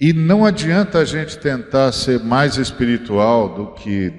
[0.00, 4.12] E não adianta a gente tentar ser mais espiritual do que,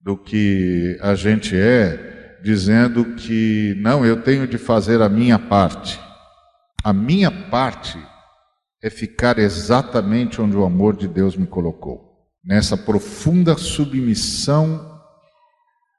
[0.00, 6.00] do que a gente é, dizendo que não, eu tenho de fazer a minha parte.
[6.82, 7.96] A minha parte
[8.82, 12.11] é ficar exatamente onde o amor de Deus me colocou
[12.44, 15.00] nessa profunda submissão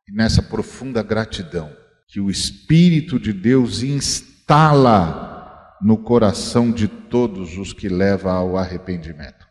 [0.07, 1.71] e nessa profunda gratidão
[2.07, 5.31] que o Espírito de Deus instala
[5.81, 9.47] no coração de todos os que leva ao arrependimento.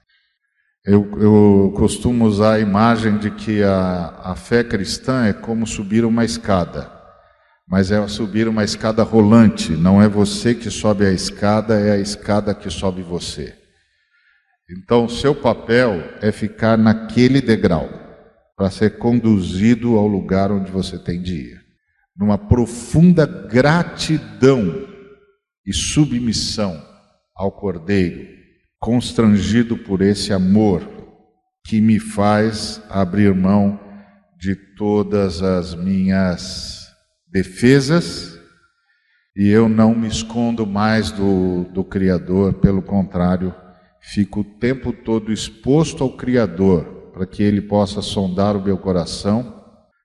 [0.85, 6.05] Eu, eu costumo usar a imagem de que a, a fé cristã é como subir
[6.05, 6.91] uma escada,
[7.69, 11.99] mas é subir uma escada rolante, não é você que sobe a escada, é a
[11.99, 13.62] escada que sobe você.
[14.71, 17.89] Então, seu papel é ficar naquele degrau
[18.57, 21.63] para ser conduzido ao lugar onde você tem de ir.
[22.17, 24.87] Numa profunda gratidão
[25.67, 26.81] e submissão
[27.35, 28.29] ao Cordeiro,
[28.79, 30.83] constrangido por esse amor
[31.65, 33.81] que me faz abrir mão
[34.39, 36.89] de todas as minhas
[37.31, 38.33] defesas
[39.35, 43.55] e eu não me escondo mais do, do Criador, pelo contrário,
[44.03, 49.63] fico o tempo todo exposto ao Criador, para que Ele possa sondar o meu coração,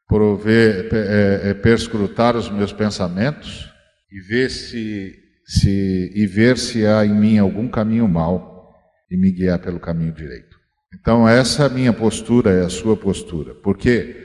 [0.07, 3.69] prover, é, é, perscrutar os meus pensamentos
[4.11, 8.71] e ver se, se, e ver se há em mim algum caminho mau
[9.09, 10.57] e me guiar pelo caminho direito.
[10.93, 14.15] Então, essa é a minha postura, é a sua postura, porque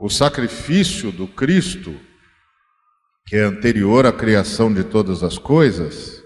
[0.00, 1.94] o sacrifício do Cristo,
[3.26, 6.22] que é anterior à criação de todas as coisas,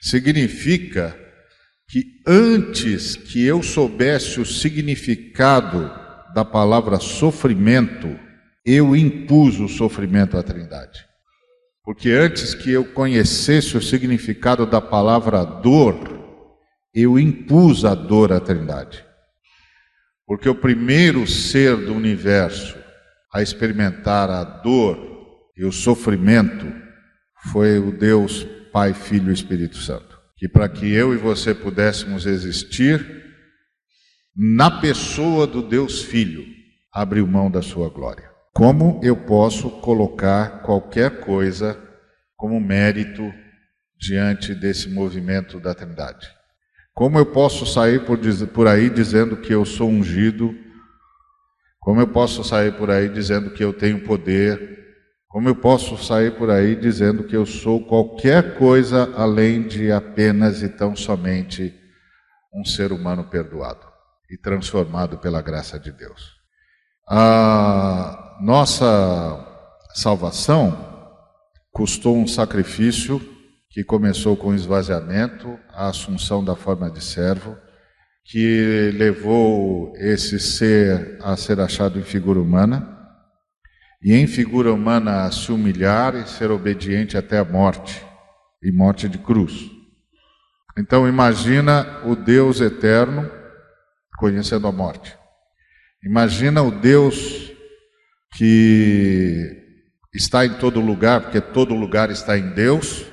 [0.00, 1.16] significa
[1.92, 5.92] que antes que eu soubesse o significado
[6.34, 8.18] da palavra sofrimento,
[8.64, 11.04] eu impus o sofrimento à Trindade.
[11.84, 15.94] Porque antes que eu conhecesse o significado da palavra dor,
[16.94, 19.04] eu impus a dor à Trindade.
[20.26, 22.74] Porque o primeiro ser do universo
[23.30, 24.98] a experimentar a dor
[25.54, 26.72] e o sofrimento
[27.52, 30.11] foi o Deus Pai, Filho e Espírito Santo
[30.42, 33.22] que para que eu e você pudéssemos existir
[34.36, 36.44] na pessoa do Deus Filho,
[36.92, 38.28] abriu mão da sua glória.
[38.52, 41.80] Como eu posso colocar qualquer coisa
[42.36, 43.22] como mérito
[43.96, 46.26] diante desse movimento da Trindade?
[46.92, 48.18] Como eu posso sair por,
[48.52, 50.52] por aí dizendo que eu sou ungido?
[51.78, 54.81] Como eu posso sair por aí dizendo que eu tenho poder?
[55.32, 60.60] Como eu posso sair por aí dizendo que eu sou qualquer coisa além de apenas
[60.60, 61.74] e tão somente
[62.54, 63.80] um ser humano perdoado
[64.30, 66.34] e transformado pela graça de Deus?
[67.08, 69.42] A nossa
[69.94, 70.76] salvação
[71.72, 73.18] custou um sacrifício
[73.70, 77.56] que começou com o esvaziamento, a assunção da forma de servo,
[78.22, 83.01] que levou esse ser a ser achado em figura humana
[84.02, 88.04] e em figura humana a se humilhar e ser obediente até a morte,
[88.62, 89.70] e morte de cruz.
[90.76, 93.30] Então imagina o Deus eterno
[94.16, 95.16] conhecendo a morte.
[96.04, 97.52] Imagina o Deus
[98.34, 99.62] que
[100.12, 103.06] está em todo lugar, porque todo lugar está em Deus,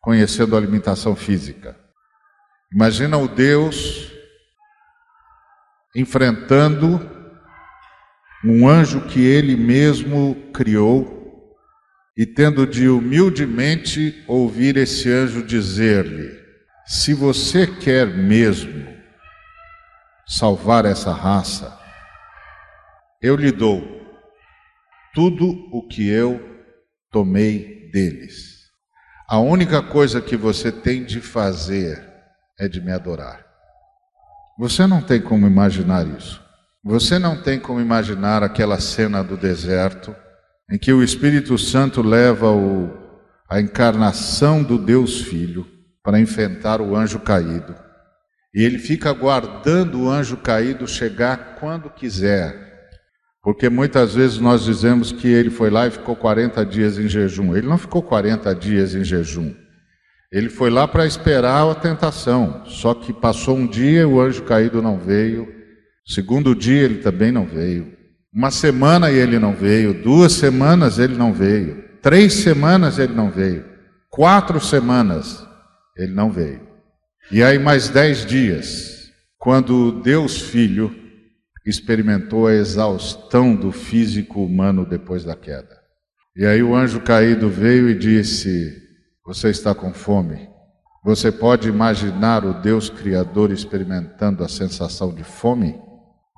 [0.00, 1.76] conhecendo a limitação física.
[2.72, 4.12] Imagina o Deus
[5.94, 7.19] enfrentando
[8.44, 11.18] um anjo que ele mesmo criou,
[12.16, 16.38] e tendo de humildemente ouvir esse anjo dizer-lhe:
[16.86, 18.86] Se você quer mesmo
[20.26, 21.78] salvar essa raça,
[23.22, 24.00] eu lhe dou
[25.14, 26.40] tudo o que eu
[27.10, 28.60] tomei deles.
[29.28, 32.02] A única coisa que você tem de fazer
[32.58, 33.44] é de me adorar.
[34.58, 36.49] Você não tem como imaginar isso.
[36.82, 40.16] Você não tem como imaginar aquela cena do deserto
[40.70, 42.88] em que o Espírito Santo leva o,
[43.50, 45.66] a encarnação do Deus Filho
[46.02, 47.74] para enfrentar o anjo caído.
[48.54, 52.70] E ele fica aguardando o anjo caído chegar quando quiser.
[53.42, 57.54] Porque muitas vezes nós dizemos que ele foi lá e ficou 40 dias em jejum.
[57.54, 59.54] Ele não ficou 40 dias em jejum.
[60.32, 62.64] Ele foi lá para esperar a tentação.
[62.64, 65.59] Só que passou um dia, o anjo caído não veio.
[66.06, 67.96] Segundo dia ele também não veio.
[68.32, 70.02] Uma semana ele não veio.
[70.02, 71.84] Duas semanas ele não veio.
[72.02, 73.64] Três semanas ele não veio.
[74.08, 75.44] Quatro semanas
[75.96, 76.68] ele não veio.
[77.30, 80.94] E aí, mais dez dias, quando Deus Filho
[81.64, 85.78] experimentou a exaustão do físico humano depois da queda.
[86.34, 88.76] E aí o anjo caído veio e disse:
[89.24, 90.48] Você está com fome?
[91.04, 95.74] Você pode imaginar o Deus Criador experimentando a sensação de fome?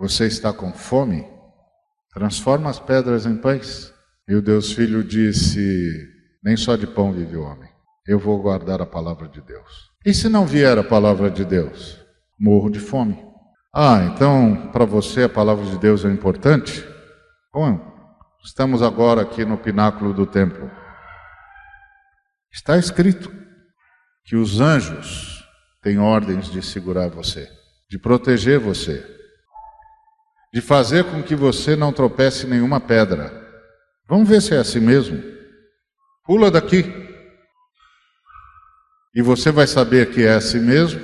[0.03, 1.25] Você está com fome?
[2.13, 3.95] Transforma as pedras em pães.
[4.27, 5.97] E o Deus Filho disse:
[6.43, 7.71] Nem só de pão vive o homem.
[8.05, 9.93] Eu vou guardar a palavra de Deus.
[10.05, 12.05] E se não vier a palavra de Deus?
[12.37, 13.17] Morro de fome.
[13.73, 16.85] Ah, então para você a palavra de Deus é importante?
[17.55, 17.81] Bom,
[18.45, 20.69] estamos agora aqui no pináculo do templo.
[22.53, 23.33] Está escrito
[24.25, 25.49] que os anjos
[25.81, 27.49] têm ordens de segurar você,
[27.89, 29.22] de proteger você,
[30.53, 33.33] de fazer com que você não tropece nenhuma pedra.
[34.09, 35.23] Vamos ver se é assim mesmo.
[36.25, 36.85] Pula daqui.
[39.15, 41.01] E você vai saber que é assim mesmo,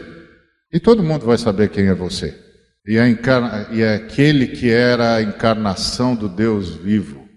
[0.73, 2.39] e todo mundo vai saber quem é você.
[2.87, 3.69] E, a encarna...
[3.71, 7.29] e é aquele que era a encarnação do Deus vivo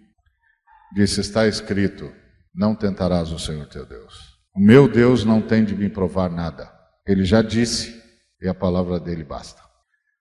[0.94, 2.12] disse: Está escrito:
[2.54, 4.32] Não tentarás o Senhor teu Deus.
[4.56, 6.70] O meu Deus não tem de me provar nada.
[7.08, 8.02] Ele já disse,
[8.42, 9.62] e a palavra dele basta.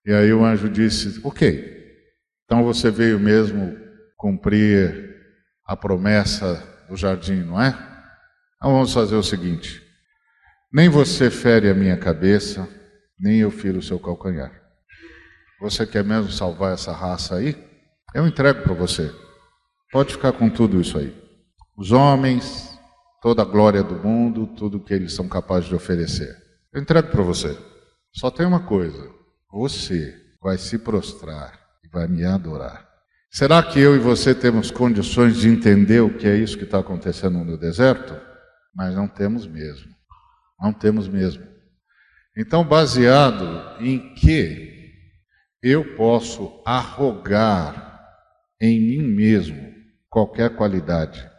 [0.05, 1.80] E aí o anjo disse: Ok,
[2.51, 3.77] então você veio mesmo
[4.17, 5.15] cumprir
[5.65, 7.69] a promessa do jardim, não é?
[8.57, 9.81] Então vamos fazer o seguinte:
[10.69, 12.67] nem você fere a minha cabeça,
[13.17, 14.51] nem eu firo o seu calcanhar.
[15.61, 17.55] Você quer mesmo salvar essa raça aí?
[18.13, 19.09] Eu entrego para você.
[19.89, 21.15] Pode ficar com tudo isso aí.
[21.77, 22.77] Os homens,
[23.21, 26.35] toda a glória do mundo, tudo que eles são capazes de oferecer.
[26.73, 27.57] Eu entrego para você.
[28.13, 29.09] Só tem uma coisa:
[29.49, 31.60] você vai se prostrar
[31.91, 32.89] vai me adorar.
[33.29, 36.79] Será que eu e você temos condições de entender o que é isso que está
[36.79, 38.13] acontecendo no deserto?
[38.75, 39.89] Mas não temos mesmo.
[40.59, 41.45] Não temos mesmo.
[42.37, 44.91] Então, baseado em que
[45.61, 47.99] eu posso arrogar
[48.59, 49.73] em mim mesmo
[50.09, 51.29] qualquer qualidade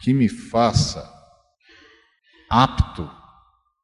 [0.00, 1.12] que me faça
[2.50, 3.10] apto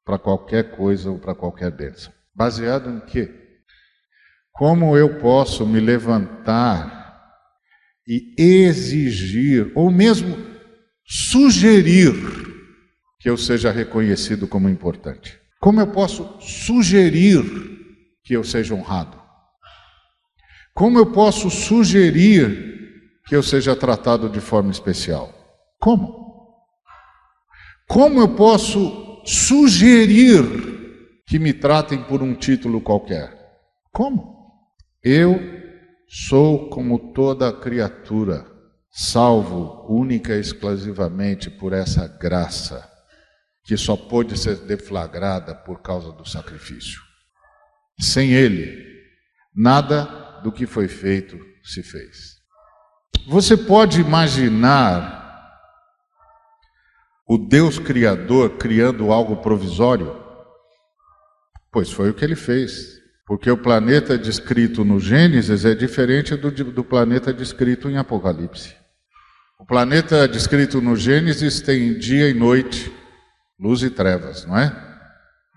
[0.05, 2.13] para qualquer coisa ou para qualquer bênção.
[2.35, 3.42] Baseado em que?
[4.53, 7.01] Como eu posso me levantar
[8.07, 10.37] e exigir, ou mesmo
[11.03, 12.13] sugerir,
[13.19, 15.39] que eu seja reconhecido como importante?
[15.59, 17.43] Como eu posso sugerir
[18.23, 19.19] que eu seja honrado?
[20.75, 22.73] Como eu posso sugerir
[23.25, 25.33] que eu seja tratado de forma especial?
[25.79, 26.23] Como?
[27.87, 30.43] Como eu posso sugerir
[31.25, 33.33] que me tratem por um título qualquer?
[33.91, 34.32] Como?
[35.03, 35.37] Eu
[36.07, 38.45] sou como toda criatura,
[38.89, 42.89] salvo única e exclusivamente por essa graça,
[43.65, 47.01] que só pôde ser deflagrada por causa do sacrifício.
[47.99, 48.81] Sem ele,
[49.53, 52.37] nada do que foi feito se fez.
[53.27, 55.21] Você pode imaginar
[57.27, 60.21] o Deus Criador criando algo provisório?
[61.71, 62.92] Pois foi o que ele fez.
[63.25, 68.75] Porque o planeta descrito no Gênesis é diferente do, do planeta descrito em Apocalipse.
[69.59, 72.91] O planeta descrito no Gênesis tem dia e noite,
[73.57, 74.75] luz e trevas, não é?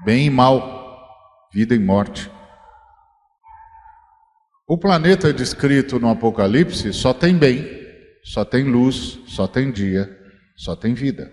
[0.04, 1.08] Bem e mal,
[1.52, 2.30] vida e morte.
[4.68, 7.68] O planeta descrito no Apocalipse só tem bem,
[8.22, 10.08] só tem luz, só tem dia,
[10.56, 11.32] só tem vida.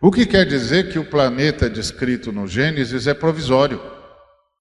[0.00, 3.80] O que quer dizer que o planeta descrito no Gênesis é provisório.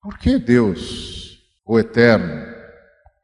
[0.01, 2.45] Por que Deus, o Eterno,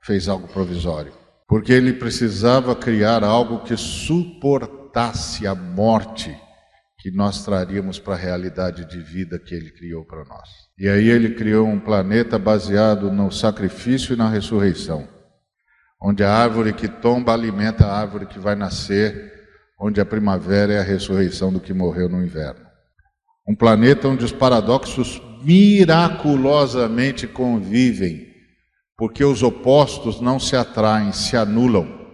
[0.02, 1.26] fez algo provisório?
[1.48, 6.36] porque ele precisava criar algo que suportasse a morte
[6.98, 10.50] que nós traríamos para a realidade de vida que ele criou para nós.
[10.78, 15.08] E aí ele criou um planeta baseado no sacrifício e na ressurreição,
[16.02, 19.34] onde a árvore que tomba alimenta a árvore que vai nascer,
[19.80, 22.66] onde a primavera é a ressurreição do que morreu no inverno.
[23.48, 28.34] Um planeta onde os paradoxos miraculosamente convivem
[28.98, 32.06] porque os opostos não se atraem, se anulam.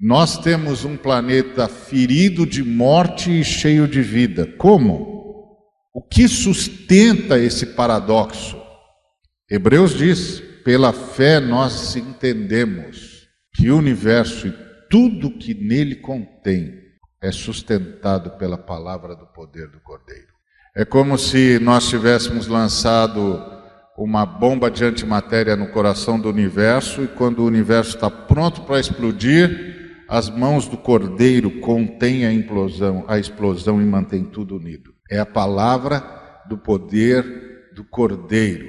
[0.00, 4.46] Nós temos um planeta ferido de morte e cheio de vida.
[4.58, 5.14] Como?
[5.92, 8.60] O que sustenta esse paradoxo?
[9.50, 14.54] Hebreus diz: pela fé nós entendemos que o universo e
[14.90, 16.74] tudo que nele contém
[17.22, 20.33] é sustentado pela palavra do poder do Cordeiro.
[20.76, 23.40] É como se nós tivéssemos lançado
[23.96, 28.80] uma bomba de antimatéria no coração do universo, e quando o universo está pronto para
[28.80, 34.92] explodir, as mãos do cordeiro contêm a implosão, a explosão e mantém tudo unido.
[35.08, 36.02] É a palavra
[36.48, 38.66] do poder do cordeiro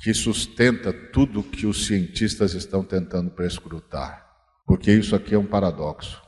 [0.00, 4.26] que sustenta tudo que os cientistas estão tentando prescrutar.
[4.66, 6.20] Porque isso aqui é um paradoxo,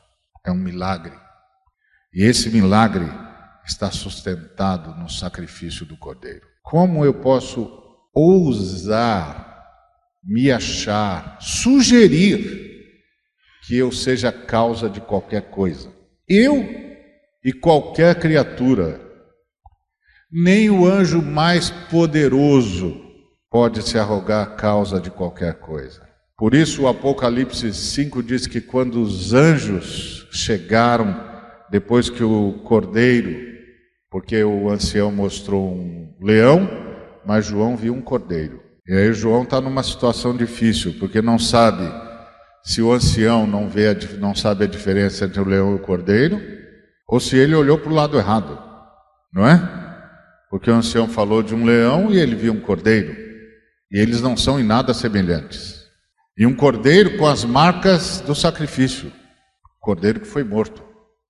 [0.46, 1.12] é um milagre.
[2.14, 3.10] E esse milagre
[3.68, 6.46] está sustentado no sacrifício do cordeiro.
[6.62, 7.70] Como eu posso
[8.14, 9.48] ousar
[10.24, 12.68] me achar, sugerir
[13.66, 15.92] que eu seja causa de qualquer coisa.
[16.28, 16.68] Eu
[17.44, 19.00] e qualquer criatura,
[20.30, 23.00] nem o anjo mais poderoso
[23.50, 26.06] pode se arrogar causa de qualquer coisa.
[26.36, 31.18] Por isso o Apocalipse 5 diz que quando os anjos chegaram,
[31.70, 33.57] depois que o cordeiro,
[34.10, 36.68] porque o ancião mostrou um leão,
[37.26, 38.62] mas João viu um cordeiro.
[38.86, 41.84] E aí João está numa situação difícil, porque não sabe
[42.64, 45.82] se o ancião não vê, a, não sabe a diferença entre o leão e o
[45.82, 46.40] cordeiro,
[47.06, 48.58] ou se ele olhou para o lado errado,
[49.32, 49.58] não é?
[50.50, 53.14] Porque o ancião falou de um leão e ele viu um cordeiro,
[53.92, 55.86] e eles não são em nada semelhantes.
[56.36, 59.12] E um cordeiro com as marcas do sacrifício,
[59.80, 60.82] cordeiro que foi morto,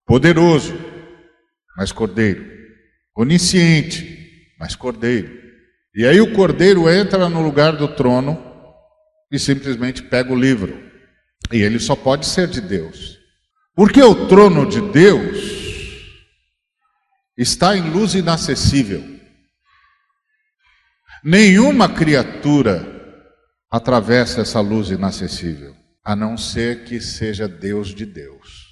[0.06, 0.76] poderoso,
[1.76, 2.57] mas cordeiro,
[3.18, 5.36] onisciente, mas cordeiro.
[5.92, 8.40] E aí o cordeiro entra no lugar do trono
[9.30, 10.88] e simplesmente pega o livro.
[11.50, 13.18] E ele só pode ser de Deus.
[13.74, 15.36] Porque o trono de Deus
[17.36, 19.02] está em luz inacessível.
[21.24, 22.86] Nenhuma criatura
[23.68, 28.68] atravessa essa luz inacessível, a não ser que seja Deus de Deus.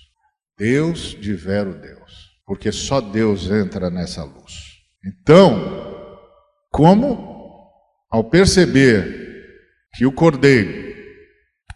[0.57, 2.06] Deus de vero Deus.
[2.47, 4.77] Porque só Deus entra nessa luz.
[5.05, 5.97] Então,
[6.71, 7.71] como,
[8.11, 9.27] ao perceber
[9.95, 10.95] que o Cordeiro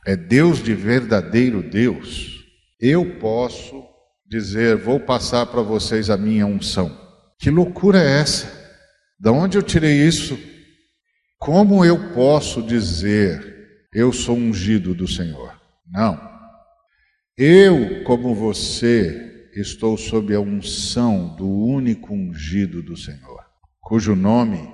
[0.06, 2.44] é Deus de verdadeiro Deus,
[2.80, 3.84] eu posso
[4.26, 6.96] dizer: vou passar para vocês a minha unção.
[7.38, 8.60] Que loucura é essa?
[9.18, 10.38] Da onde eu tirei isso?
[11.38, 13.50] Como eu posso dizer
[13.92, 15.58] eu sou ungido do Senhor?
[15.90, 16.20] Não.
[17.36, 23.44] Eu, como você, estou sob a unção do único ungido do Senhor,
[23.80, 24.72] cujo nome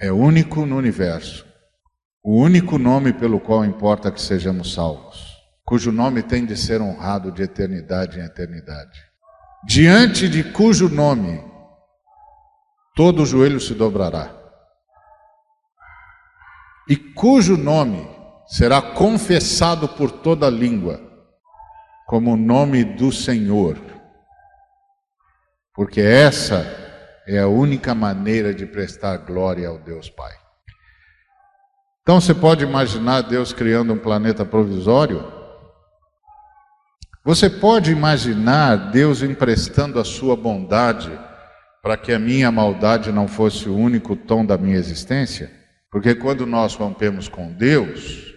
[0.00, 1.46] é único no universo,
[2.22, 7.30] o único nome pelo qual importa que sejamos salvos, cujo nome tem de ser honrado
[7.30, 9.00] de eternidade em eternidade,
[9.66, 11.42] diante de cujo nome
[12.94, 14.34] todo joelho se dobrará,
[16.88, 18.08] e cujo nome
[18.46, 21.08] será confessado por toda língua
[22.08, 23.76] como o nome do Senhor,
[25.78, 26.66] porque essa
[27.24, 30.32] é a única maneira de prestar glória ao Deus Pai.
[32.02, 35.32] Então você pode imaginar Deus criando um planeta provisório?
[37.24, 41.16] Você pode imaginar Deus emprestando a sua bondade
[41.80, 45.48] para que a minha maldade não fosse o único tom da minha existência?
[45.92, 48.34] Porque quando nós rompemos com Deus,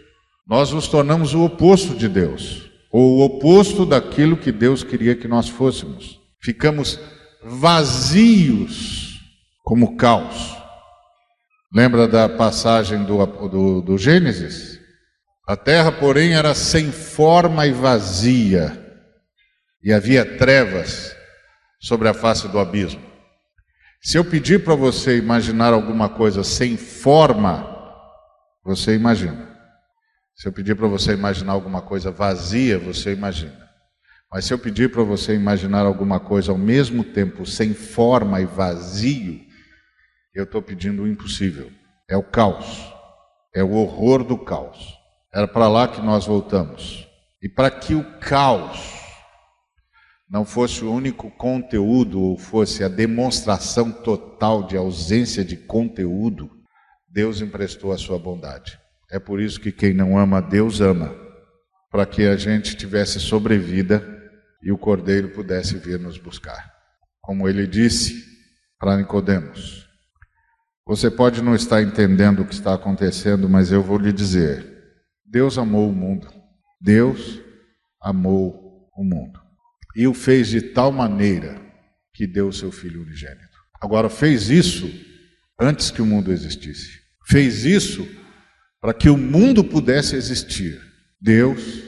[0.47, 5.27] nós nos tornamos o oposto de Deus, ou o oposto daquilo que Deus queria que
[5.27, 6.19] nós fôssemos.
[6.39, 6.99] Ficamos
[7.43, 9.19] vazios
[9.63, 10.57] como caos.
[11.73, 14.79] Lembra da passagem do, do, do Gênesis?
[15.47, 18.77] A terra, porém, era sem forma e vazia,
[19.83, 21.15] e havia trevas
[21.79, 23.01] sobre a face do abismo.
[24.01, 27.67] Se eu pedir para você imaginar alguma coisa sem forma,
[28.63, 29.49] você imagina.
[30.35, 33.60] Se eu pedir para você imaginar alguma coisa vazia, você imagina.
[34.31, 38.45] Mas se eu pedir para você imaginar alguma coisa ao mesmo tempo sem forma e
[38.45, 39.41] vazio,
[40.33, 41.69] eu estou pedindo o impossível.
[42.09, 42.93] É o caos.
[43.53, 44.97] É o horror do caos.
[45.33, 47.05] Era para lá que nós voltamos.
[47.43, 49.01] E para que o caos
[50.29, 56.49] não fosse o único conteúdo ou fosse a demonstração total de ausência de conteúdo,
[57.09, 58.79] Deus emprestou a sua bondade.
[59.11, 61.13] É por isso que quem não ama Deus ama,
[61.89, 64.10] para que a gente tivesse sobrevida
[64.61, 66.71] e o Cordeiro pudesse vir nos buscar.
[67.19, 68.25] Como ele disse
[68.79, 69.87] para Nicodemos:
[70.85, 74.65] Você pode não estar entendendo o que está acontecendo, mas eu vou lhe dizer:
[75.25, 76.27] Deus amou o mundo.
[76.79, 77.39] Deus
[78.01, 79.39] amou o mundo
[79.95, 81.61] e o fez de tal maneira
[82.13, 83.59] que deu o seu filho unigênito.
[83.79, 84.89] Agora, fez isso
[85.59, 86.99] antes que o mundo existisse.
[87.27, 88.07] Fez isso
[88.79, 90.81] para que o mundo pudesse existir.
[91.21, 91.83] Deus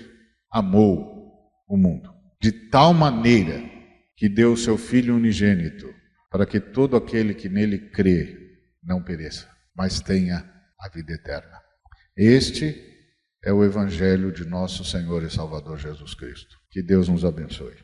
[0.52, 1.12] amou
[1.68, 2.12] o mundo
[2.44, 3.64] de tal maneira
[4.18, 5.88] que deu o seu filho unigênito
[6.30, 8.38] para que todo aquele que nele crê
[8.84, 10.44] não pereça, mas tenha
[10.78, 11.62] a vida eterna.
[12.18, 12.76] Este
[13.46, 16.58] é o evangelho de nosso Senhor e Salvador Jesus Cristo.
[16.70, 17.78] Que Deus nos abençoe.